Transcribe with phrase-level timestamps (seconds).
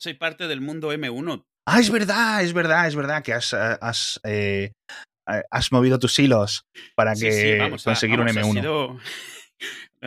[0.00, 1.44] soy parte del mundo M1.
[1.66, 4.72] Ah, es verdad, es verdad, es verdad que has, eh, has, eh,
[5.50, 6.64] has movido tus hilos
[6.96, 8.60] para que sí, vamos, a- conseguir vamos, un ha M1.
[8.62, 8.98] sido-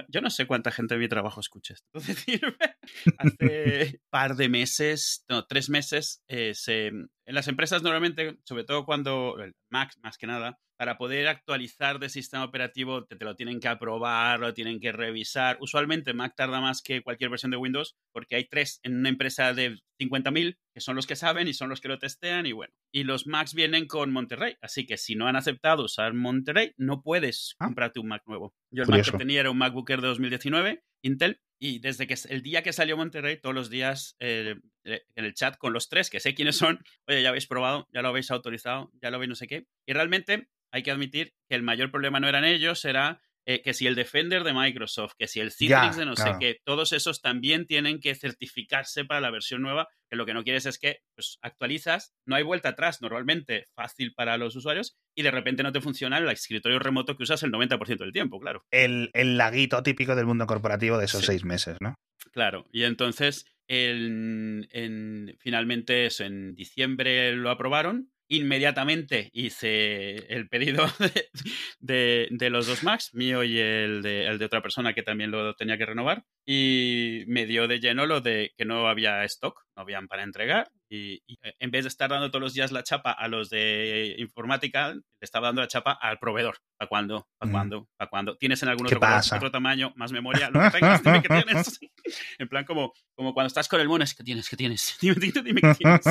[0.07, 1.89] Yo no sé cuánta gente de mi trabajo escucha esto.
[3.17, 8.85] Hace par de meses, no, tres meses, eh, se- en las empresas normalmente, sobre todo
[8.85, 13.35] cuando el Mac más que nada, para poder actualizar de sistema operativo te, te lo
[13.35, 15.57] tienen que aprobar, lo tienen que revisar.
[15.61, 19.53] Usualmente Mac tarda más que cualquier versión de Windows porque hay tres en una empresa
[19.53, 22.73] de 50.000 que son los que saben y son los que lo testean y bueno.
[22.91, 27.01] Y los Macs vienen con Monterrey, así que si no han aceptado usar Monterrey, no
[27.03, 27.65] puedes Ah.
[27.65, 28.53] comprarte un Mac nuevo.
[28.71, 29.11] Yo el Curioso.
[29.11, 32.61] Mac que tenía era un MacBook Air de 2019, Intel, y desde que el día
[32.63, 36.33] que salió Monterrey, todos los días eh, en el chat con los tres, que sé
[36.33, 39.47] quiénes son, oye, ya habéis probado, ya lo habéis autorizado, ya lo habéis no sé
[39.47, 39.65] qué.
[39.87, 43.73] Y realmente hay que admitir que el mayor problema no eran ellos, era eh, que
[43.73, 46.33] si el Defender de Microsoft, que si el Citrix Ya, de no claro.
[46.33, 50.33] sé qué, todos esos también tienen que certificarse para la versión nueva, que lo que
[50.33, 54.95] no quieres es que pues, actualizas, no hay vuelta atrás, normalmente fácil para los usuarios,
[55.15, 58.39] y de repente no te funciona el escritorio remoto que usas el 90% del tiempo,
[58.39, 58.63] claro.
[58.71, 61.27] El, el laguito típico del mundo corporativo de esos Sí.
[61.27, 61.95] seis meses, ¿no?
[62.31, 68.11] Claro, y entonces el- en- finalmente eso, en diciembre lo aprobaron.
[68.29, 70.85] Inmediatamente hice el pedido
[71.79, 75.31] de, de- los dos Macs, mío y el de, el de otra persona que también
[75.31, 76.23] lo tenía que renovar.
[76.45, 80.69] Y me dio de lleno lo de que no había stock, no habían para entregar.
[80.89, 83.49] Y, y, eh, en vez de estar dando todos los días la chapa a los
[83.49, 86.57] de informática, le estaba dando la chapa al proveedor.
[86.77, 87.27] ¿Para cuándo?
[87.39, 87.53] ¿Para Mm.
[87.53, 87.89] cuándo?
[87.97, 88.37] ¿Para cuándo?
[88.37, 90.49] ¿Tienes en algún ¿Qué otro, color, otro tamaño, más memoria?
[90.49, 91.79] Lo que tengas, dime que tienes.
[92.37, 94.97] En plan, como, como cuando estás con el mono, es que tienes, que tienes.
[95.01, 96.01] Dime, dime, dime que tienes.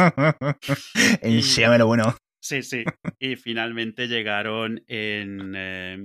[1.21, 2.17] Enséñame lo bueno.
[2.41, 2.83] Sí, sí.
[3.21, 5.53] Y finalmente llegaron en.
[5.55, 5.99] eh,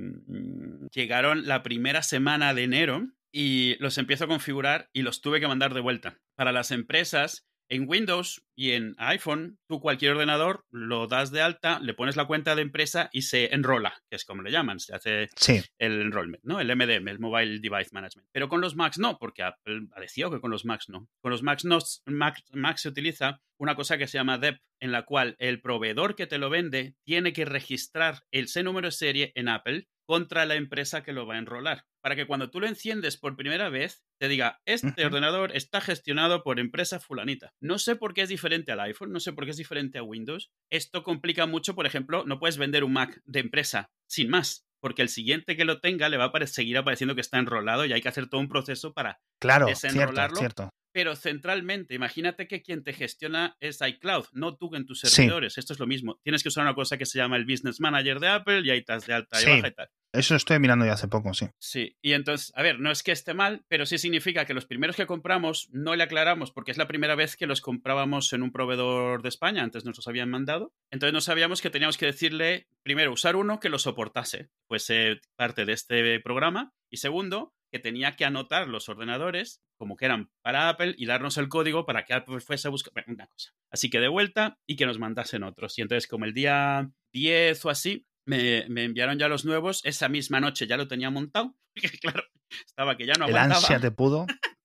[0.93, 3.07] llegaron la primera semana de enero
[3.39, 6.17] y los empiezo a configurar y los tuve que mandar de vuelta.
[6.35, 11.79] Para las empresas, en Windows y en iPhone, tú cualquier ordenador lo das de alta,
[11.79, 14.95] le pones la cuenta de empresa y se enrola, que es como le llaman, se
[14.95, 16.59] hace Sí, el enrollment, ¿no?
[16.59, 18.27] El MDM, el Mobile Device Management.
[18.31, 21.07] Pero con los Macs no, porque Apple ha decidido que con los Macs no.
[21.21, 24.91] Con los Macs no, Mac, Mac se utiliza una cosa que se llama DEP, en
[24.91, 29.31] la cual el proveedor que te lo vende tiene que registrar ese número de serie
[29.35, 31.83] en Apple contra la empresa que lo va a enrolar.
[32.07, 36.41] Para que cuando tú lo enciendes por primera vez, te diga, este ordenador está gestionado
[36.41, 37.51] por empresa fulanita.
[37.59, 40.03] No sé por qué es diferente al iPhone, no sé por qué es diferente a
[40.03, 40.49] Windows.
[40.71, 45.01] Esto complica mucho, por ejemplo, no puedes vender un Mac de empresa sin más, porque
[45.01, 47.99] el siguiente que lo tenga le va a seguir apareciendo que está enrolado y hay
[47.99, 50.37] que hacer todo un proceso para claro, cierto, desenrolarlo.
[50.37, 50.69] cierto.
[50.97, 55.07] Pero centralmente, imagínate que quien te gestiona es iCloud, no tú en tus Sí.
[55.09, 55.59] servidores.
[55.59, 56.19] Esto es lo mismo.
[56.23, 58.79] Tienes que usar una cosa que se llama el Business Manager de Apple y ahí
[58.79, 59.49] estás de alta y Sí.
[59.51, 59.89] baja y tal.
[60.11, 61.45] Eso estoy mirando ya hace poco, sí.
[61.59, 64.65] Sí, y entonces, a ver, no es que esté mal, pero sí significa que los
[64.65, 68.41] primeros que compramos no le aclaramos porque es la primera vez que los comprábamos en
[68.41, 70.73] un proveedor de España, antes nos los habían mandado.
[70.89, 74.87] Entonces no sabíamos que teníamos que decirle, primero, usar uno que lo soportase, pues
[75.35, 80.31] parte de este programa, y segundo, que tenía que anotar los ordenadores como que eran
[80.41, 83.51] para Apple y darnos el código para que Apple fuese a buscar bueno, una cosa.
[83.71, 85.77] Así que de vuelta y que nos mandasen otros.
[85.77, 90.09] Y entonces como el día 10 o así, me, me enviaron ya los nuevos, esa
[90.09, 91.55] misma noche ya lo tenía montado,
[92.01, 92.23] claro,
[92.65, 93.59] estaba que ya no El aguantaba.
[93.59, 94.25] ansia te pudo.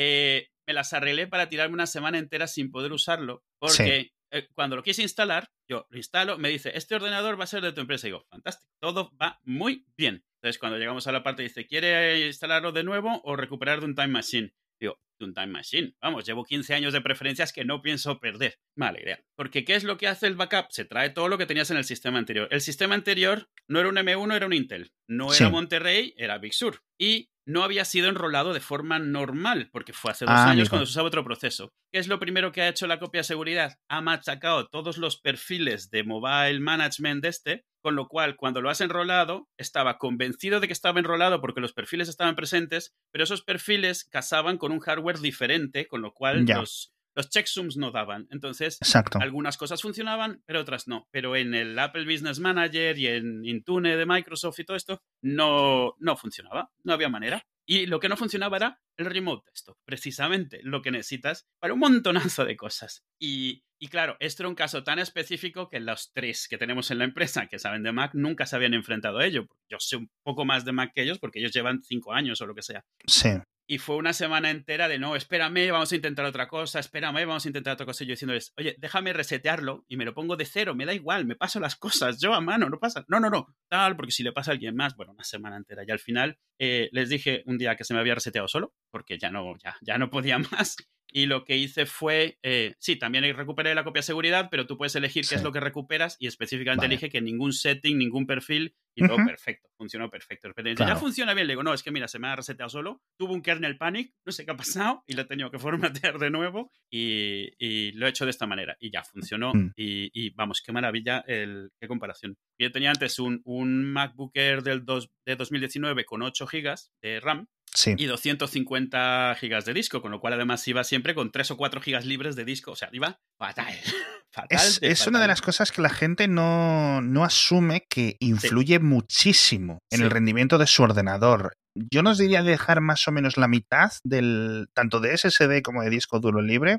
[0.00, 4.76] Eh, me las arreglé para tirarme una semana entera sin poder usarlo, porque eh, cuando
[4.76, 7.80] lo quise instalar, yo lo instalo, me dice, este ordenador va a ser de tu
[7.80, 8.06] empresa.
[8.06, 10.22] Y digo, fantástico, todo va muy bien.
[10.40, 13.94] Entonces, cuando llegamos a la parte, dice, ¿quiere instalarlo de nuevo o recuperar de un
[13.94, 14.52] Time Machine?
[14.80, 15.94] Digo, de un Time Machine.
[16.00, 18.58] Vamos, llevo 15 años de preferencias que no pienso perder.
[18.76, 19.20] Vale, idea.
[19.36, 20.66] Porque ¿qué es lo que hace el backup?
[20.70, 22.46] Se trae todo lo que tenías en el sistema anterior.
[22.52, 24.92] El sistema anterior no era un M1, era un Intel.
[25.08, 25.48] No era.
[25.50, 26.82] Monterrey, era Big Sur.
[26.96, 30.84] Y no había sido enrolado de forma normal, porque fue hace dos Ah, años cuando
[30.86, 31.72] se usaba otro proceso.
[31.90, 33.78] ¿Qué es lo primero que ha hecho la copia de seguridad?
[33.88, 38.68] Ha machacado todos los perfiles de mobile management de este, con lo cual cuando lo
[38.68, 43.40] has enrolado, estaba convencido de que estaba enrolado porque los perfiles estaban presentes, pero esos
[43.40, 48.28] perfiles casaban con un hardware diferente, con lo cual los, los checksums no daban.
[48.30, 49.18] Entonces, Exacto.
[49.20, 51.08] algunas cosas funcionaban, pero otras no.
[51.10, 55.96] Pero en el Apple Business Manager y en Intune de Microsoft y todo esto, no,
[55.98, 56.70] no funcionaba.
[56.84, 57.44] No había manera.
[57.66, 61.80] Y lo que no funcionaba era el remote desktop, precisamente lo que necesitas para un
[61.80, 63.04] montonazo de cosas.
[63.20, 66.98] Y, y claro, esto era un caso tan específico que los tres que tenemos en
[66.98, 69.48] la empresa que saben de Mac nunca se habían enfrentado a ello.
[69.68, 72.46] Yo sé un poco más de Mac que ellos porque ellos llevan cinco años o
[72.46, 72.84] lo que sea.
[73.08, 73.30] Sí.
[73.70, 77.44] Y fue una semana entera de no, espérame, vamos a intentar otra cosa, espérame, vamos
[77.44, 78.02] a intentar otra cosa.
[78.02, 81.26] Y yo diciéndoles, oye, déjame resetearlo y me lo pongo de cero, me da igual,
[81.26, 83.04] me paso las cosas, yo a mano, no pasa.
[83.08, 85.84] No, no, no, tal, porque si le pasa a alguien más, bueno, una semana entera.
[85.86, 89.18] Y al final eh, les dije un día que se me había reseteado solo, porque
[89.18, 90.76] ya no, ya, ya no podía más.
[91.10, 94.76] Y lo que hice fue, eh, sí, también recuperé la copia de seguridad, pero tú
[94.76, 96.94] puedes elegir qué es lo que recuperas y específicamente Vale.
[96.94, 99.26] elige que ningún setting, ningún perfil y todo Ujú.
[99.26, 100.52] perfecto, funcionó perfecto.
[100.52, 100.76] Claro.
[100.76, 103.32] ya funciona bien, le digo, no, es que mira, se me ha reseteado solo, tuvo
[103.32, 106.30] un kernel panic, no sé qué ha pasado y lo he tenido que formatear de
[106.30, 109.72] nuevo y, y lo he hecho de esta manera y ya funcionó Mm.
[109.76, 112.36] y, y vamos, qué maravilla, el, qué comparación.
[112.58, 117.20] Yo tenía antes un, un MacBook Air del dos- de 2019 con 8 GB de
[117.20, 117.94] RAM Sí.
[117.96, 121.80] y 250 gigas de disco, con lo cual además iba siempre con 3 o 4
[121.80, 122.72] gigas libres de disco.
[122.72, 123.74] O sea, iba fatal.
[124.32, 129.78] fatal Es, una de las cosas que la gente no, no asume que influye muchísimo
[129.90, 130.04] en Sí.
[130.04, 131.52] el rendimiento de su ordenador.
[131.74, 135.90] Yo nos diría dejar más o menos la mitad del tanto de SSD como de
[135.90, 136.78] disco duro libre,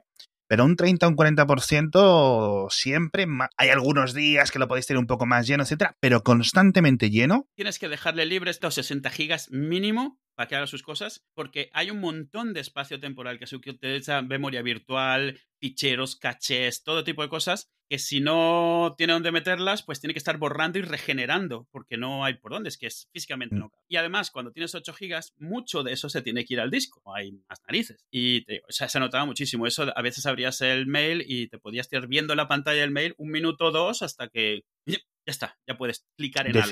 [0.49, 3.25] pero un 30 o un 40% siempre.
[3.57, 7.45] Hay algunos días que lo podéis tener un poco más lleno, etcétera, pero constantemente lleno.
[7.55, 11.91] Tienes que dejarle libre estos 60 gigas mínimo para que haga sus cosas, porque hay
[11.91, 17.27] un montón de espacio temporal que se utiliza memoria virtual, ficheros, cachés, todo tipo de
[17.27, 21.97] cosas, que si no tiene dónde meterlas, pues tiene que estar borrando y regenerando, porque
[21.97, 23.59] no hay por dónde, es que es físicamente Mm.
[23.59, 23.71] no.
[23.89, 27.01] Y además, cuando tienes 8 gigas, mucho de eso se tiene que ir al disco,
[27.13, 28.05] hay más narices.
[28.09, 31.49] Y te digo, o sea, se notaba muchísimo eso, a veces abrías el mail y
[31.49, 34.99] te podías estar viendo la pantalla del mail un minuto o dos hasta que ya
[35.25, 36.71] está, ya puedes clicar en algo.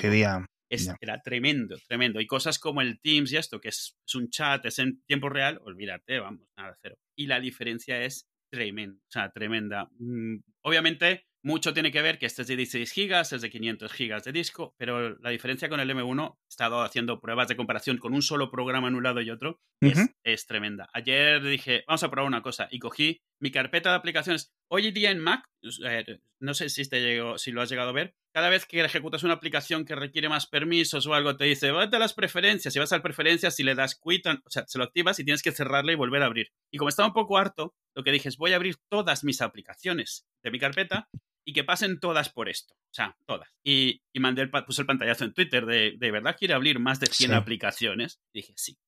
[0.70, 0.96] Es- Ya.
[1.00, 2.20] Era tremendo, tremendo.
[2.20, 5.28] Y cosas como el Teams y esto, que es, es un chat, es en tiempo
[5.28, 6.96] real, olvídate, vamos, nada, cero.
[7.16, 9.88] Y la diferencia es tremenda, o sea, tremenda.
[9.98, 13.92] Mm, obviamente, mucho tiene que ver que este es de 16 gigas, es de 500
[13.92, 17.98] gigas de disco, pero la diferencia con el M1, he estado haciendo pruebas de comparación
[17.98, 19.60] con un solo programa en un lado y otro,
[20.24, 20.88] es, tremenda.
[20.92, 24.52] Ayer dije, vamos a probar una cosa, y cogí mi carpeta de aplicaciones.
[24.68, 25.44] Hoy día en Mac,
[25.86, 28.80] eh, no sé si, te llegó, si lo has llegado a ver, cada vez que
[28.84, 32.72] ejecutas una aplicación que requiere más permisos o algo, te dice, vete a las preferencias.
[32.72, 35.42] Si vas a preferencias y le das quit, o sea, se lo activas y tienes
[35.42, 36.52] que cerrarla y volver a abrir.
[36.70, 39.40] Y como estaba un poco harto, lo que dije es, voy a abrir todas mis
[39.42, 41.08] aplicaciones de mi carpeta
[41.44, 42.74] y que pasen todas por esto.
[42.74, 43.48] O sea, todas.
[43.64, 47.00] Y, y mandé el, puse el pantallazo en Twitter de, ¿de verdad quiere abrir más
[47.00, 47.34] de 100 Sí.
[47.36, 48.20] aplicaciones?
[48.32, 48.78] dije, sí.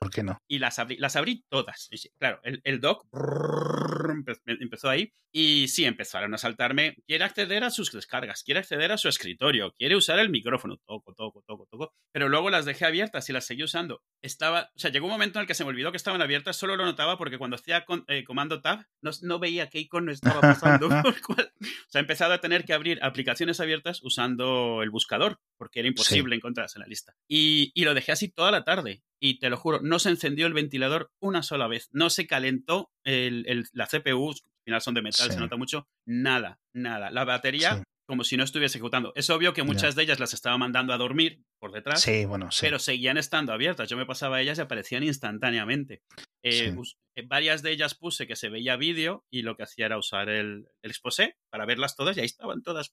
[0.00, 0.40] ¿Por qué no?
[0.48, 1.88] Y las abrí, las abrí todas.
[1.90, 6.96] Y sí, claro, el, el doc brrr, empezó ahí y sí, empezaron a saltarme.
[7.06, 10.76] Quiere acceder a sus descargas, quiere acceder a su escritorio, quiere usar el micrófono.
[10.86, 11.94] Toco, toco, toco, toco.
[12.12, 14.02] Pero luego las dejé abiertas y las seguí usando.
[14.22, 16.56] Estaba, o sea, llegó un momento en el que se me olvidó que estaban abiertas,
[16.56, 20.10] solo lo notaba porque cuando hacía con- eh, comando tab no, no veía qué icono
[20.12, 20.88] estaba pasando.
[21.26, 21.40] por.
[21.40, 25.88] O sea, he empezado a tener que abrir aplicaciones abiertas usando el buscador porque era
[25.88, 27.14] imposible encontrarse en la lista.
[27.28, 29.02] Y, y lo dejé así toda la tarde.
[29.20, 31.88] Y te lo juro, no se encendió el ventilador una sola vez.
[31.92, 35.34] No se calentó el, el- la CPU, al final son de metal, Sí.
[35.34, 35.88] se nota mucho.
[36.04, 37.10] Nada, nada.
[37.10, 37.82] La batería, Sí.
[38.06, 39.12] como si no estuviese ejecutando.
[39.16, 42.02] Es obvio que muchas de ellas las estaba mandando a dormir por detrás.
[42.02, 42.58] Sí, bueno, sí.
[42.60, 43.88] Pero seguían estando abiertas.
[43.88, 46.02] Yo me pasaba a ellas y aparecían instantáneamente.
[46.42, 46.96] Eh, Sí.
[47.16, 50.28] eh, varias de ellas puse que se veía vídeo y lo que hacía era usar
[50.28, 52.92] el, el exposé para verlas todas y ahí estaban todas.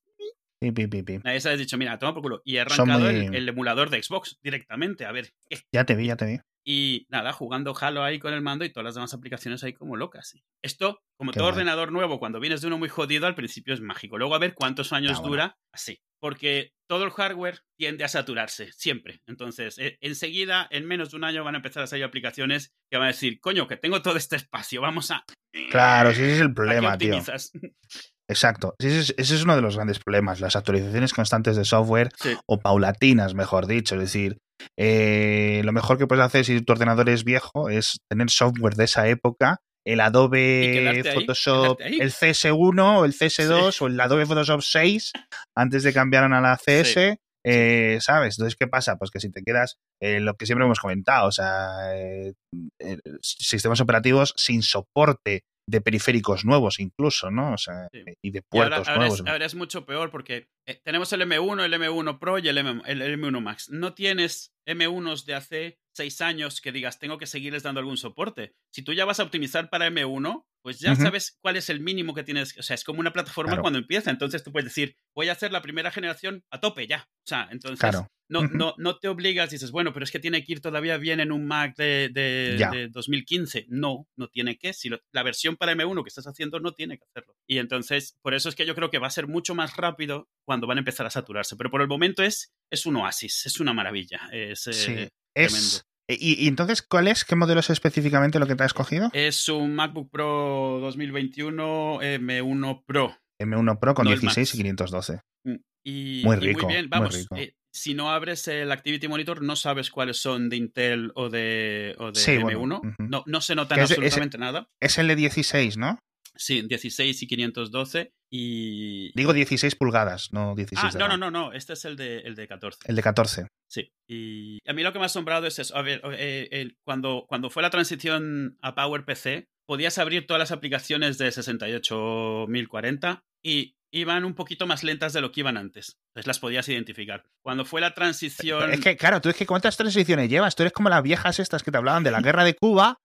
[0.60, 1.18] Pi, pi, pi, pi.
[1.24, 2.42] Nadie se ha dicho, mira, toma por culo.
[2.46, 5.30] Y he arrancado muy- el, el emulador de Xbox directamente, a ver.
[5.74, 6.40] Ya te vi, ya te vi.
[6.66, 9.98] Y nada, jugando Halo ahí con el mando y todas las demás aplicaciones ahí como
[9.98, 10.38] locas.
[10.62, 13.82] Esto, como Qué todo ordenador nuevo, cuando vienes de uno muy jodido, al principio es
[13.82, 14.18] mágico.
[14.18, 15.30] Luego a ver cuántos años Ah, bueno.
[15.30, 16.00] dura así.
[16.22, 19.20] Porque todo el hardware tiende a saturarse, siempre.
[19.28, 22.98] Entonces, e- enseguida, en menos de un año, van a empezar a salir aplicaciones que
[22.98, 25.26] van a decir, coño, que tengo todo este espacio, vamos a...
[25.70, 27.16] Claro, sí, ese es el ¿A qué problema, tío.
[28.34, 28.74] Exacto.
[28.80, 32.36] Ese es, ese es uno de los grandes problemas, las actualizaciones constantes de software Sí.
[32.48, 33.96] o paulatinas, mejor dicho.
[33.96, 34.38] Es decir,
[34.78, 38.86] eh, lo mejor que puedes hacer si tu ordenador es viejo es tener software de
[38.86, 42.00] esa época, el Adobe Photoshop, ahí.
[42.00, 45.12] el CS1 o el CS2 o el Adobe Photoshop 6
[45.58, 47.18] antes de cambiar a la CS.
[47.46, 48.36] eh, ¿Sabes?
[48.38, 48.96] Entonces, ¿qué pasa?
[48.96, 52.32] Pues que si te quedas, eh, lo que siempre hemos comentado, o sea, eh,
[52.80, 57.54] eh, sistemas operativos sin soporte de periféricos nuevos incluso, ¿no?
[57.54, 58.04] O sea, Sí.
[58.22, 59.20] y de Y ahora, puertos ahora nuevos.
[59.22, 62.58] es, ahora es mucho peor porque eh, tenemos el M1, el M1 Pro y el,
[62.58, 63.70] M, el M1 Max.
[63.70, 68.54] No tienes M1s de hace seis años que digas, tengo que seguirles dando algún soporte.
[68.74, 72.14] Si tú ya vas a optimizar para M1, pues ya sabes cuál es el mínimo
[72.16, 72.58] que tienes.
[72.58, 73.62] O sea, es como una plataforma Claro.
[73.62, 74.10] cuando empieza.
[74.10, 77.06] Entonces tú puedes decir, voy a hacer la primera generación a tope ya.
[77.26, 78.08] O sea, entonces Claro.
[78.30, 80.98] no, no, no te obligas y dices, bueno, pero es que tiene que ir todavía
[80.98, 83.66] bien en un Mac de, de- de 2015.
[83.68, 84.74] No, no tiene que.
[84.74, 87.36] Si lo- la versión para M1 que estás haciendo no tiene que hacerlo.
[87.46, 90.30] Y entonces, por eso es que yo creo que va a ser mucho más rápido
[90.46, 91.56] cuando van a empezar a saturarse.
[91.58, 94.22] Pero por el momento es, es un oasis, es una maravilla.
[94.32, 94.86] Es, eh, Sí.
[94.86, 95.10] tremendo.
[95.36, 97.24] Es, y, y entonces, ¿cuál es?
[97.26, 99.10] ¿Qué modelo es específicamente lo que te has cogido?
[99.14, 103.18] Es un MacBook Pro 2021 M1 Pro.
[103.42, 104.56] M1 Pro con no el 16 Max.
[104.56, 105.22] y 512.
[105.46, 105.56] Mm.
[105.86, 106.68] Y muy y rico.
[106.68, 107.16] bien, muy vamos.
[107.16, 107.36] rico.
[107.36, 111.96] eh, si no abres el Activity Monitor, no sabes cuáles son de Intel o de,
[111.98, 112.42] o de Sí, M1.
[112.58, 112.94] bueno, ujú.
[113.00, 114.68] no, no se notan es absolutamente nada.
[114.80, 115.98] Es el de 16, ¿no?
[116.36, 118.12] Sí, 16 y 512.
[118.36, 119.12] Y.
[119.14, 121.54] Digo 16 pulgadas, no 16 Ah, de no, no, no, no.
[121.54, 122.80] Este es el de, el de 14.
[122.86, 123.48] El de 14.
[123.70, 123.92] Sí.
[124.10, 125.78] Y a mí lo que me ha asombrado es eso.
[125.78, 131.20] A ver, eh, cuando, cuando fue la transición a PowerPC, podías abrir todas las aplicaciones
[131.20, 136.00] de 68040 y iban un poquito más lentas de lo que iban antes.
[136.10, 137.26] Entonces las podías identificar.
[137.44, 138.72] Cuando fue la transición.
[138.72, 140.56] Es que, claro, tú es que ¿cuántas transiciones llevas?
[140.56, 142.98] Tú eres como las viejas estas que te hablaban de la guerra de Cuba.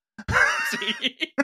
[0.70, 1.34] Sí.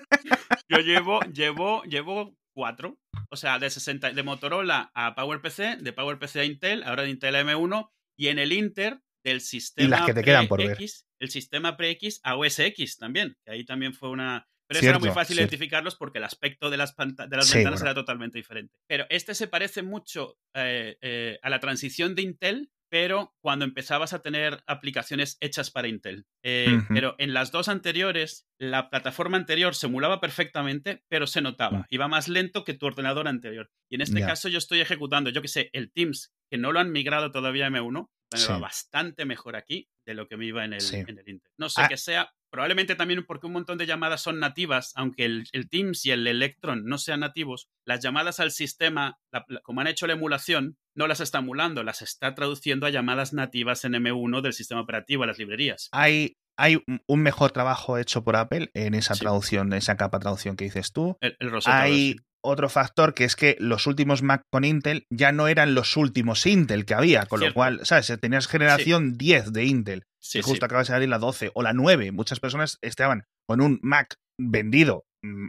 [0.71, 2.97] Yo llevo, llevo, llevo cuatro.
[3.31, 7.35] O sea, de 60, de Motorola a PowerPC, de PowerPC a Intel, ahora de Intel
[7.37, 10.77] a M1, y en el Inter del sistema Y las que te quedan por ver.
[10.77, 14.47] pre-X, el sistema pre-X a OS X también, que ahí también fue una...
[14.67, 15.55] Pero eso era muy fácil cierto.
[15.55, 17.91] identificarlos porque el aspecto de las, de las Sí, ventanas bueno.
[17.91, 18.79] era totalmente diferente.
[18.87, 24.13] Pero este se parece mucho eh, eh, a la transición de Intel, pero cuando empezabas
[24.13, 26.27] a tener aplicaciones hechas para Intel.
[26.45, 26.79] Eh.
[26.91, 31.79] Pero en las dos anteriores, la plataforma anterior se emulaba perfectamente, pero se notaba.
[31.81, 31.85] Mm.
[31.91, 33.69] Iba más lento que tu ordenador anterior.
[33.91, 36.79] Y en este caso yo estoy ejecutando, yo que sé, el Teams, que no lo
[36.79, 38.47] han migrado todavía a M1, me Sí.
[38.49, 40.95] va bastante mejor aquí de lo que me iba en el, Sí.
[40.97, 41.51] en el Intel.
[41.59, 41.89] No sé Ah.
[41.89, 46.07] que sea, probablemente también porque un montón de llamadas son nativas, aunque el, el Teams
[46.07, 50.07] y el Electron no sean nativos, las llamadas al sistema, la- la- como han hecho
[50.07, 54.53] la emulación, no las está emulando, las está traduciendo a llamadas nativas en M1 del
[54.53, 55.89] sistema operativo, a las librerías.
[55.93, 59.21] Hay, hay un- mejor trabajo hecho por Apple en esa Sí.
[59.21, 61.17] traducción, esa capa traducción que dices tú.
[61.21, 65.33] El, el Rosetta Hay otro factor que es que los últimos Mac con Intel ya
[65.33, 68.13] no eran los últimos Intel que había, con lo cual, ¿sabes?
[68.21, 70.05] Tenías generación 10 de Intel.
[70.21, 70.51] Sí, y sí.
[70.51, 72.13] justo acaba de salir la 12 o la 9.
[72.13, 75.05] Muchas personas estaban con un Mac vendido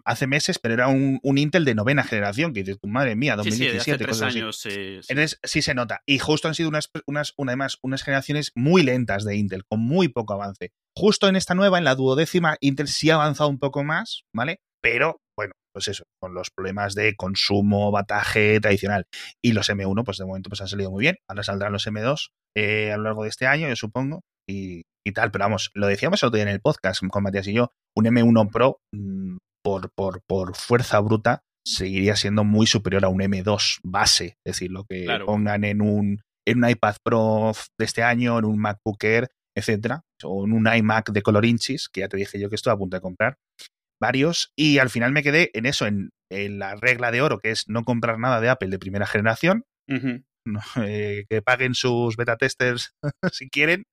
[0.06, 3.52] hace meses, pero era un, un Intel de novena generación, que dices, madre mía, Sí,
[3.52, 4.58] sí, de 2017, hace tres cosas años.
[4.58, 5.08] sí, sí.
[5.10, 6.02] Entonces, sí se nota.
[6.06, 9.80] Y justo han sido unas, unas, una, además, unas generaciones muy lentas de Intel, con
[9.82, 10.72] muy poco avance.
[10.98, 14.60] Justo en esta nueva, en la duodécima, Intel sí ha avanzado un poco más, ¿vale?
[14.82, 19.06] Pero, bueno, pues eso, con los problemas de consumo, bataje tradicional.
[19.44, 21.18] Y los M1, pues de momento pues han salido muy bien.
[21.30, 25.12] Ahora saldrán los M2 eh, a lo largo de este año, yo supongo, y, y
[25.12, 25.32] tal.
[25.32, 28.06] Pero vamos, lo decíamos el otro día en el podcast con Matías y yo, un
[28.06, 33.80] M1 Pro, mm, por, por, por fuerza bruta, seguiría siendo muy superior a un M2
[33.84, 34.38] base.
[34.46, 35.26] Es decir, lo que Claro.
[35.26, 40.04] pongan en un, en un iPad Pro de este año, en un MacBook Air, etcétera,
[40.24, 42.78] o en un iMac de color inchis, que ya te dije yo que estoy a
[42.78, 43.38] punto de comprar,
[44.00, 47.50] varios, y al final me quedé en eso, en, en la regla de oro, que
[47.50, 49.64] es no comprar nada de Apple de primera generación,
[50.84, 52.92] eh, que paguen sus beta testers
[53.32, 53.86] si quieren,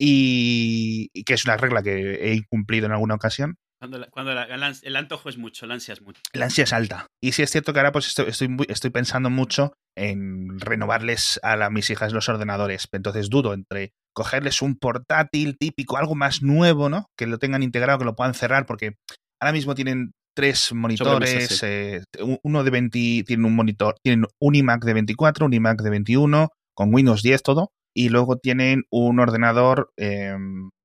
[0.00, 3.56] y, y que es una regla que he incumplido en alguna ocasión.
[3.78, 6.20] Cuando, la- cuando la- el, el antojo es mucho, la ansia es mucho.
[6.32, 7.06] La ansia es alta.
[7.22, 11.56] Y sí es cierto que ahora pues estoy, estoy, estoy pensando mucho en renovarles a
[11.56, 12.88] la- mis hijas los ordenadores.
[12.92, 17.06] Entonces dudo entre cogerles un portátil típico, algo más nuevo, ¿no?
[17.16, 18.96] Que lo tengan integrado, que lo puedan cerrar, porque
[19.40, 21.66] ahora mismo tienen tres monitores, sí.
[21.66, 22.02] eh,
[22.42, 26.48] uno de 20, tienen un monitor, tienen un iMac de 24, un iMac de 21,
[26.76, 30.36] con Windows 10 todo, y luego tienen un ordenador eh,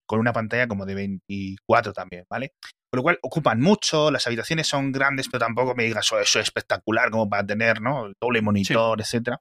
[0.08, 2.52] con una pantalla como de 24 también, ¿vale?
[2.94, 6.40] Con lo cual ocupan mucho, las habitaciones son grandes, pero tampoco me digas, "Oh, eso
[6.40, 8.06] es espectacular como para tener, ¿no?
[8.06, 9.40] El doble monitor, etcétera.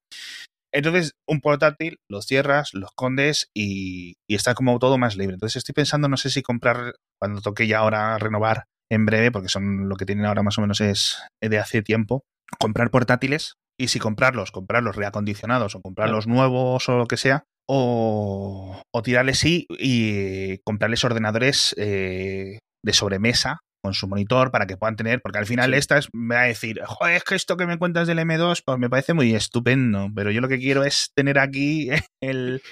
[0.72, 5.34] Entonces, un portátil, lo cierras, lo escondes y, y está como todo más libre.
[5.34, 9.50] Entonces, estoy pensando, no sé si comprar, cuando toque ya ahora renovar en breve, porque
[9.50, 12.22] son lo que tienen ahora más o menos es de hace tiempo,
[12.58, 18.80] comprar portátiles y si comprarlos, comprarlos reacondicionados o comprarlos nuevos o lo que sea, o,
[18.94, 24.94] o tirarles sí y comprarles ordenadores eh, de sobremesa con su monitor para que puedan
[24.94, 25.76] tener, porque al final Sí.
[25.78, 28.78] estas me va a decir, joder, es que esto que me cuentas del M2, pues
[28.78, 31.88] me parece muy estupendo, pero yo lo que quiero es tener aquí
[32.22, 32.62] el,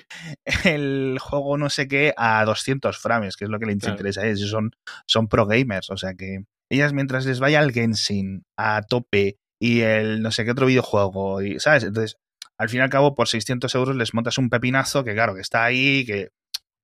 [0.64, 3.94] el juego no sé qué a 200 frames, que es lo que les Claro.
[3.94, 4.70] interesa a ellos, son,
[5.06, 9.80] son pro gamers, o sea que ellas mientras les vaya el Genshin a tope y
[9.80, 11.82] el no sé qué otro videojuego, y, ¿sabes?
[11.84, 12.16] Entonces,
[12.56, 15.40] al fin y al cabo, por 600 euros les montas un pepinazo que, claro, que
[15.40, 16.28] está ahí, que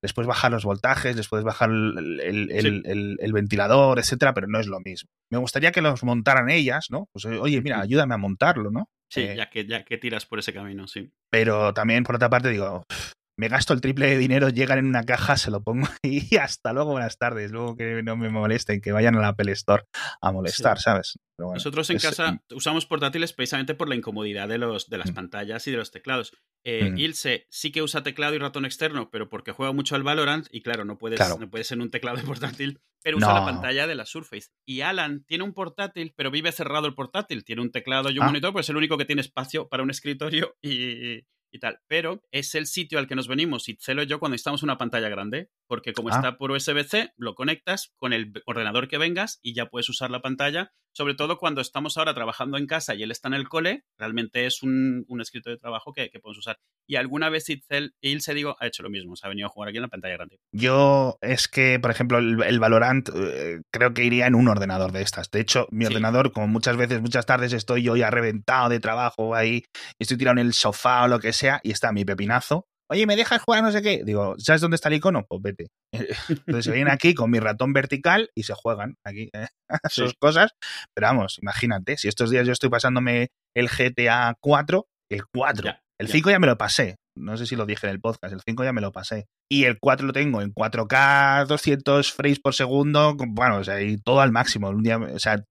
[0.07, 2.81] les puedes bajar los voltajes, les puedes bajar el, el- el- Sí.
[2.85, 5.09] el- el ventilador, etcétera, pero no es lo mismo.
[5.31, 7.07] Me gustaría que los montaran ellas, ¿no?
[7.13, 8.89] Pues, oye, mira, ayúdame a montarlo, ¿no?
[9.11, 11.11] Sí, Eh, ya, que, ya que tiras por ese camino, sí.
[11.29, 14.87] Pero también, por otra parte, digo, "Pff, me gasto el triple de dinero, llegan en
[14.87, 17.51] una caja, se lo pongo y hasta luego, buenas tardes.
[17.51, 19.83] Luego que no me molesten, que vayan a la Apple Store
[20.21, 21.19] a molestar, ¿sabes?
[21.37, 25.13] Nosotros en casa usamos portátiles precisamente por la incomodidad de, los, de las mm.
[25.13, 26.33] pantallas y de los teclados.
[26.63, 26.97] Eh, mm.
[26.97, 30.63] Ilse sí que usa teclado y ratón externo, pero porque juega mucho al Valorant y
[30.63, 33.93] claro, no puedes, no puedes en un teclado de portátil, pero usa la pantalla de
[33.93, 34.49] la Surface.
[34.65, 37.45] Y Alan tiene un portátil, pero vive cerrado el portátil.
[37.45, 38.27] Tiene un teclado y un ah.
[38.27, 41.23] monitor, pues es el único que tiene espacio para un escritorio y,
[41.57, 41.79] y tal.
[41.87, 44.77] Pero es el sitio al que nos venimos, y Celo y yo, cuando necesitamos una
[44.77, 46.15] pantalla grande, porque como ah.
[46.15, 50.21] está por USB-C, lo conectas con el ordenador que vengas y ya puedes usar la
[50.21, 50.73] pantalla.
[50.97, 54.47] Sobre todo cuando estamos ahora trabajando en casa y él está en el cole, realmente
[54.47, 56.57] es un, un escritorio de trabajo que, que, podemos usar.
[56.87, 59.69] Y alguna vez Itzel, se digo, ha hecho lo mismo, se ha venido a jugar
[59.69, 60.39] aquí en la pantalla grande.
[60.51, 65.03] Yo es que, por ejemplo, el, Valorant eh, creo que iría en un ordenador de
[65.03, 65.29] estas.
[65.29, 69.35] De hecho, mi ordenador, como muchas veces, muchas tardes estoy yo ya reventado de trabajo
[69.35, 69.65] ahí,
[69.99, 73.15] estoy tirado en el sofá o lo que sea, y está mi pepinazo oye, ¿me
[73.15, 74.01] dejas jugar no sé qué?
[74.03, 75.25] Digo, ¿sabes dónde está el icono?
[75.27, 75.67] Pues vete.
[75.91, 79.47] Entonces se vienen aquí con mi ratón vertical y se juegan aquí ¿eh?
[79.89, 80.51] sus cosas.
[80.95, 86.07] Pero vamos, imagínate, si estos días yo estoy pasándome el GTA 4, el 4, el
[86.07, 86.97] 5 ya me lo pasé.
[87.17, 89.25] No sé si lo dije en el podcast, el 5 ya me lo pasé.
[89.51, 93.97] Y el 4 lo tengo en 4K, 200 frames por segundo, bueno, o sea, y
[93.97, 94.69] todo al máximo.
[94.69, 95.43] Un día, o sea,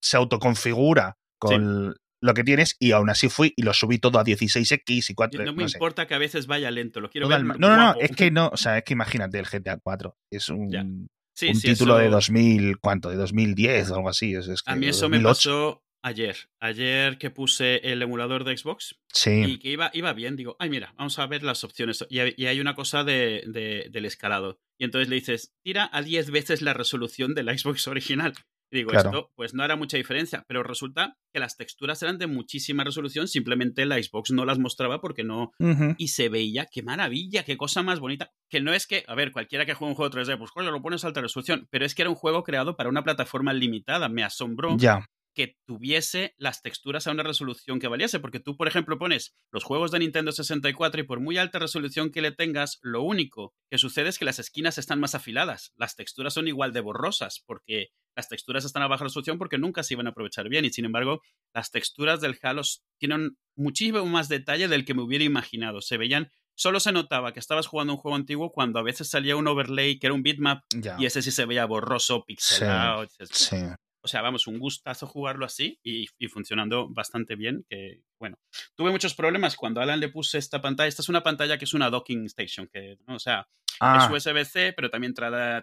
[0.00, 4.24] se autoconfigura con lo que tienes y aún así fui y lo subí todo a
[4.24, 7.44] 16x y 4 No me importa que a veces vaya lento, lo quiero ver.
[7.44, 10.48] No, no, no, es que no, o sea, es que imagínate el GTA 4, es
[10.48, 13.10] un, un título de 2000, ¿cuánto?
[13.10, 14.34] De 2010 o algo así.
[14.34, 19.42] Es, a mí eso me pasó ayer, ayer que puse el emulador de Xbox sí.
[19.46, 22.60] y que iba, iba bien, digo, ay mira, vamos a ver las opciones y, hay
[22.60, 24.58] una cosa de, del escalado.
[24.78, 28.34] Y entonces le dices, tira a 10 veces la resolución de la Xbox original.
[28.70, 32.26] Y digo, esto pues no hará mucha diferencia, pero resulta que las texturas eran de
[32.26, 35.52] muchísima resolución, simplemente la Xbox no las mostraba porque no...
[35.98, 38.30] Y se veía, qué maravilla, qué cosa más bonita.
[38.48, 40.82] Que no es que, a ver, cualquiera que juegue un juego 3D, pues coño, lo
[40.82, 44.08] pones a alta resolución, pero es que era un juego creado para una plataforma limitada,
[44.08, 44.76] me asombró.
[44.76, 45.06] Ya
[45.40, 49.64] que tuviese las texturas a una resolución que valiese, porque tú, por ejemplo, pones los
[49.64, 53.78] juegos de Nintendo 64 y por muy alta resolución que le tengas, lo único que
[53.78, 57.88] sucede es que las esquinas están más afiladas, las texturas son igual de borrosas, porque
[58.14, 60.84] las texturas están a baja resolución porque nunca se iban a aprovechar bien y sin
[60.84, 61.22] embargo
[61.54, 62.60] las texturas del Halo
[62.98, 67.40] tienen muchísimo más detalle del que me hubiera imaginado, se veían solo se notaba que
[67.40, 70.64] estabas jugando un juego antiguo cuando a veces salía un overlay que era un bitmap
[70.98, 73.06] y ese sí se veía borroso, pixelado.
[73.30, 73.56] sí.
[74.02, 77.64] O sea, vamos, un gustazo jugarlo así y, funcionando bastante bien.
[77.68, 78.38] Que, bueno,
[78.74, 80.88] tuve muchos problemas cuando Alan le puse esta pantalla.
[80.88, 84.10] Esta es una pantalla que es una docking station, que, o sea, es ah.
[84.12, 85.14] USB-C, pero también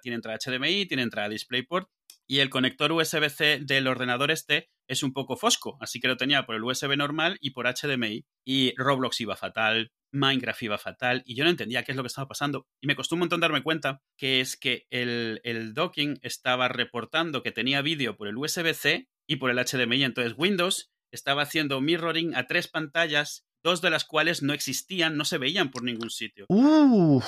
[0.01, 1.89] tiene entrada HDMI, tiene entrada DisplayPort.
[2.27, 6.45] Y el conector USB-C del ordenador este es un poco fosco, así que lo tenía
[6.45, 8.25] por el USB normal y por HDMI.
[8.45, 12.07] Y Roblox iba fatal, Minecraft iba fatal y yo no entendía qué es lo que
[12.07, 12.67] estaba pasando.
[12.81, 17.43] Y me costó un montón darme cuenta que es que el, el docking estaba reportando
[17.43, 20.03] que tenía vídeo por el USB-C y por el HDMI.
[20.03, 25.25] Entonces Windows estaba haciendo mirroring a tres pantallas dos de las cuales no existían, no
[25.25, 26.45] se veían por ningún sitio.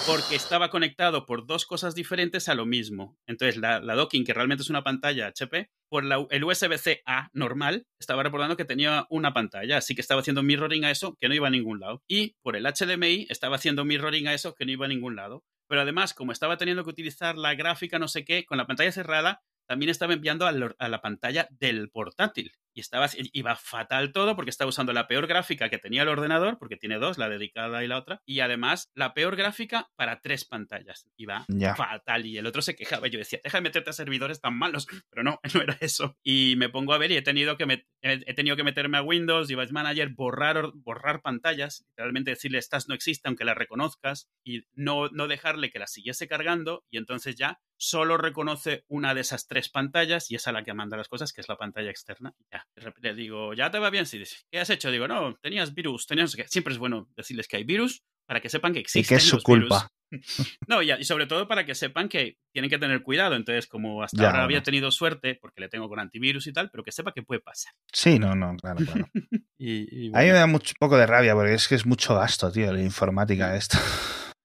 [0.08, 3.18] Porque estaba conectado por dos cosas diferentes a lo mismo.
[3.28, 8.24] Entonces, la, docking, que realmente es una pantalla HP, por el USB-C A normal, estaba
[8.24, 11.48] reportando que tenía una pantalla, así que estaba haciendo mirroring a eso, que no iba
[11.48, 12.04] a ningún lado.
[12.08, 15.44] Y por el HDMI estaba haciendo mirroring a eso, que no iba a ningún lado.
[15.68, 18.94] Pero además, como estaba teniendo que utilizar la gráfica no sé qué, con la pantalla
[18.94, 22.54] cerrada, también estaba enviando a, la pantalla del portátil.
[22.80, 26.58] Y estaba, iba fatal todo porque estaba usando la peor gráfica que tenía el ordenador,
[26.58, 30.46] porque tiene dos, la dedicada y la otra, y además la peor gráfica para tres
[30.46, 31.06] pantallas.
[31.18, 32.26] Iba fatal.
[32.26, 33.08] Y el otro se quejaba.
[33.08, 36.18] Yo decía, deja de meterte a servidores tan malos, pero no, no era eso.
[36.24, 39.50] Y me pongo a ver y he tenido que, he tenido que meterme a Windows,
[39.50, 45.10] Device Manager, borrar, borrar pantallas, literalmente decirle, estas no existen, aunque las reconozcas, y no,
[45.10, 49.70] no dejarle que las siguiese cargando, y entonces ya solo reconoce una de esas tres
[49.70, 52.36] pantallas y es a la que manda las cosas, que es la pantalla externa.
[52.52, 52.68] Ya,
[53.02, 54.06] le digo, ¿ya te va bien?
[54.06, 54.92] Sí, ¿qué has hecho?
[54.92, 58.50] Digo, no, tenías virus, tenías que siempre es bueno decirles que hay virus para que
[58.50, 59.04] sepan que existen.
[59.04, 59.90] Y que es su culpa.
[60.68, 63.36] No, y, sobre todo para que sepan que tienen que tener cuidado.
[63.36, 66.84] Entonces, como hasta ahora había tenido suerte, porque le tengo con antivirus y tal, pero
[66.84, 67.74] que sepa que puede pasar.
[67.94, 69.08] Sí, no, no, claro, claro.
[69.60, 72.52] y, A mí me da mucho, poco de rabia porque es que es mucho gasto,
[72.52, 73.78] tío, la informática esto.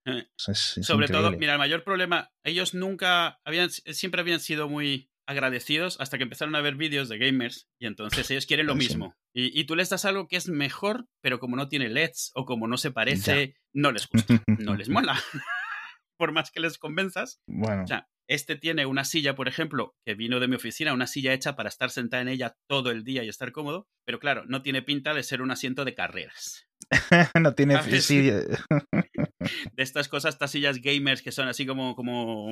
[0.04, 6.00] Eh, sobre todo, mira, el mayor problema, ellos nunca habían, siempre habían sido muy agradecidos
[6.00, 9.16] hasta que empezaron a ver vídeos de gamers y entonces ellos quieren lo mismo.
[9.32, 12.68] Y, tú les das algo que es mejor, pero como no tiene LEDs o como
[12.68, 15.20] no se parece, no les gusta, no les mola.
[16.16, 17.40] Por más que les convenzas.
[17.46, 17.82] Bueno.
[17.82, 21.32] O sea, este tiene una silla, por ejemplo, que vino de mi oficina, una silla
[21.32, 24.62] hecha para estar sentada en ella todo el día y estar cómodo, pero claro, no
[24.62, 26.66] tiene pinta de ser un asiento de carreras.
[27.40, 27.74] no tiene.
[29.74, 31.94] De estas cosas, estas sillas gamers que son así como.
[31.94, 32.46] como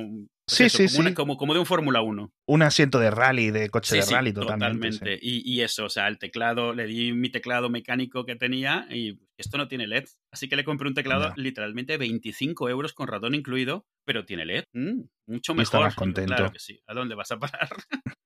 [0.45, 1.13] pues sí, sí, como, sí.
[1.15, 2.31] como, como, de un Fórmula 1.
[2.47, 4.89] Un asiento de rally, de coche de rally, totalmente.
[4.89, 5.19] totalmente.
[5.21, 9.19] Y, y eso, o sea, el teclado, le di mi teclado mecánico que tenía y
[9.37, 10.05] esto no tiene LED.
[10.31, 11.33] Así que le compré un teclado Ya.
[11.37, 14.63] literalmente 25 euros con ratón incluido, pero tiene LED.
[14.73, 15.63] Mm, mucho mejor.
[15.63, 16.35] estarás contento.
[16.35, 16.79] Claro que sí.
[16.87, 17.69] ¿A dónde vas a parar?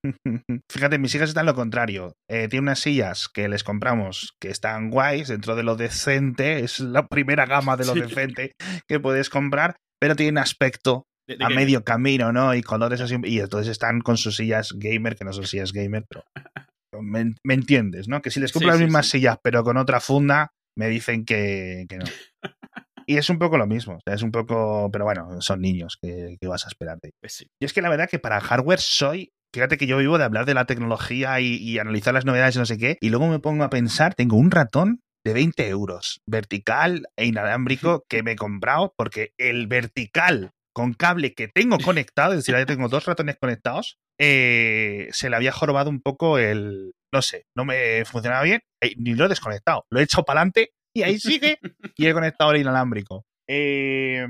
[0.72, 2.14] Fíjate, mis hijas están lo contrario.
[2.30, 6.60] Eh, tiene unas sillas que les compramos que están guays dentro de lo decente.
[6.64, 8.02] Es la primera gama de lo Sí.
[8.02, 8.52] decente
[8.88, 12.54] que puedes comprar, pero tiene aspecto De- de a que- medio camino, ¿no?
[12.56, 13.16] Y colores así.
[13.24, 16.24] Y entonces están con sus sillas gamer, que no son sillas gamer, pero.
[17.00, 18.22] Me, me entiendes, ¿no?
[18.22, 21.26] Que si les compro Sí, las sí, mismas sillas, pero con otra funda, me dicen
[21.26, 22.06] que, que no.
[23.08, 24.00] Y es un poco lo mismo.
[24.06, 24.90] Es un poco.
[24.92, 25.98] Pero bueno, son niños.
[26.02, 27.18] que vas a esperar de ellos?
[27.22, 27.48] Pues sí.
[27.60, 29.32] Y es que la verdad que para hardware soy.
[29.54, 32.60] Fíjate que yo vivo de hablar de la tecnología y, y analizar las novedades y
[32.60, 32.98] no sé qué.
[33.00, 38.04] Y luego me pongo a pensar, tengo un ratón de 20 euros, vertical e inalámbrico,
[38.10, 42.66] que me he comprado porque el vertical con cable que tengo conectado, es decir, ahí
[42.66, 46.94] tengo dos ratones conectados, eh, se le había jorobado un poco el...
[47.12, 49.86] No sé, no me funcionaba bien, eh, ni lo he desconectado.
[49.90, 51.60] Lo he echado para adelante y ahí sigue
[51.96, 53.26] y he conectado el inalámbrico.
[53.48, 54.26] Eh,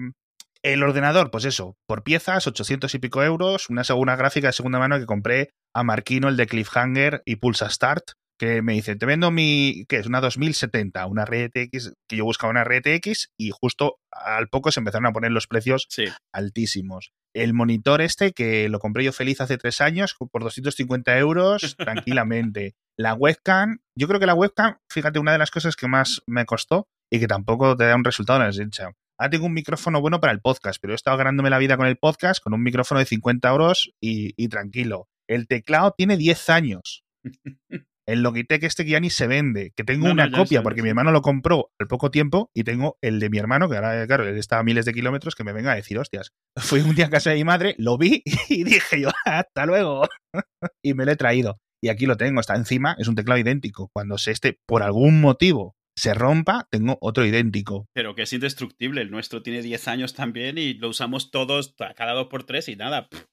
[0.63, 4.79] el ordenador, pues eso, por piezas, 800 y pico euros, una segunda gráfica de segunda
[4.79, 9.05] mano que compré a Marquino, el de Cliffhanger y Pulsa Start, que me dice, te
[9.05, 10.05] vendo mi, ¿qué es?
[10.07, 15.05] Una 2070, una RTX, que yo buscaba una RTX y justo al poco se empezaron
[15.07, 16.05] a poner los precios Sí.
[16.33, 17.11] altísimos.
[17.33, 22.75] El monitor este, que lo compré yo feliz hace tres años, por 250 euros, tranquilamente.
[22.97, 26.45] La webcam, yo creo que la webcam, fíjate, una de las cosas que más me
[26.45, 28.93] costó y que tampoco te da un resultado en el Snapchat.
[29.19, 31.87] Ahora tengo un micrófono bueno para el podcast, pero he estado ganándome la vida con
[31.87, 35.07] el podcast con un micrófono de 50 euros y, y tranquilo.
[35.27, 37.03] El teclado tiene 10 años.
[38.07, 40.81] El Logitech este que ya ni se vende, que tengo No, una no copia porque
[40.81, 44.07] mi hermano lo compró al poco tiempo y tengo el de mi hermano, que ahora,
[44.07, 46.31] claro, él está a miles de kilómetros, que me venga a decir, hostias.
[46.55, 50.07] Fui un día a casa de mi madre, lo vi y dije yo, hasta luego.
[50.83, 51.59] y me lo he traído.
[51.83, 53.89] Y aquí lo tengo, está encima, es un teclado idéntico.
[53.93, 57.87] Cuando se este, por algún motivo, se rompa, tengo otro idéntico.
[57.93, 59.01] Pero que es indestructible.
[59.01, 62.75] El nuestro tiene 10 años también y lo usamos todos cada dos por tres y
[62.75, 63.09] nada.
[63.09, 63.25] pff,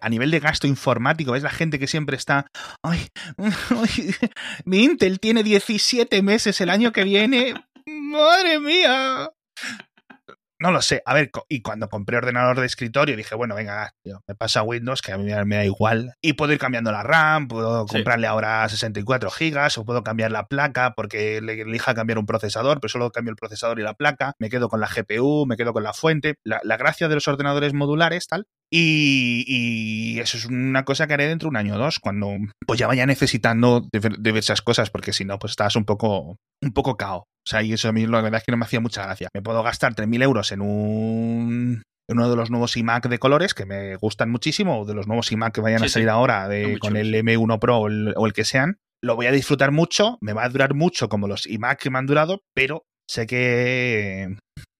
[0.00, 2.46] A nivel de gasto informático, ves la gente que siempre está,
[2.82, 4.14] ay, ay,
[4.64, 7.54] mi Intel tiene 17 meses el año que viene,
[7.86, 9.30] madre mía.
[10.58, 14.22] No lo sé, a ver, y cuando compré ordenador de escritorio dije, bueno, venga, tío,
[14.26, 17.46] me pasa Windows, que a mí me da igual, y puedo ir cambiando la RAM,
[17.46, 17.92] puedo Sí.
[17.96, 22.80] comprarle ahora 64 gigas, o puedo cambiar la placa porque le elija cambiar un procesador,
[22.80, 25.74] pero solo cambio el procesador y la placa, me quedo con la GPU, me quedo
[25.74, 30.46] con la fuente, la, la gracia de los ordenadores modulares, tal, y, y eso es
[30.46, 32.30] una cosa que haré dentro de un año o dos, cuando
[32.66, 36.72] pues ya vaya necesitando diver- diversas cosas, porque si no, pues estás un poco, un
[36.72, 37.24] poco cao.
[37.46, 39.28] O sea, y eso a mí la verdad es que no me hacía mucha gracia.
[39.32, 43.52] Me puedo gastar 3.000 euros en un en uno de los nuevos iMac de colores
[43.54, 45.92] que me gustan muchísimo, o de los nuevos iMac que vayan Sí, a sí.
[45.94, 47.02] salir ahora de, con chulos.
[47.02, 48.78] el M1 Pro o el, o el que sean.
[49.02, 51.98] Lo voy a disfrutar mucho, me va a durar mucho como los iMac que me
[51.98, 54.36] han durado, pero sé que,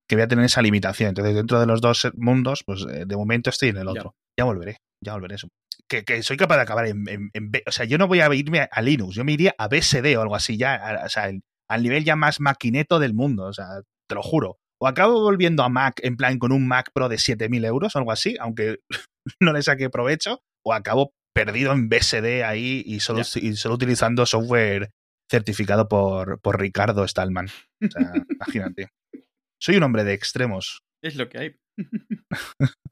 [0.08, 1.08] que voy a tener esa limitación.
[1.10, 4.14] Entonces, dentro de los dos mundos, pues eh, de momento estoy en el otro.
[4.38, 5.34] Ya, volveré, ya volveré.
[5.34, 5.48] eso.
[5.88, 7.30] Que, que soy capaz de acabar en, en-
[7.66, 10.16] O sea, yo no voy a irme a, a Linux, yo me iría a BSD
[10.16, 13.44] o algo así, ya, a- o sea, el- al nivel ya más maquineto del mundo,
[13.44, 14.58] o sea, te lo juro.
[14.80, 17.98] O acabo volviendo a Mac en plan con un Mac Pro de 7.000 euros o
[17.98, 18.80] algo así, aunque
[19.40, 24.26] no le saque provecho, o acabo perdido en BSD ahí y solo, y solo utilizando
[24.26, 24.90] software
[25.30, 27.46] certificado por, por Ricardo Stallman.
[27.46, 28.88] O sea, imagínate.
[29.60, 30.82] Soy un hombre de extremos.
[31.02, 31.56] Es lo que hay.